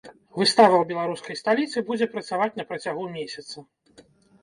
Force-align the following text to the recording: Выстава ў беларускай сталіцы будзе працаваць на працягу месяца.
Выстава 0.37 0.73
ў 0.79 0.85
беларускай 0.91 1.39
сталіцы 1.43 1.85
будзе 1.91 2.09
працаваць 2.17 2.51
на 2.59 2.69
працягу 2.73 3.09
месяца. 3.19 3.57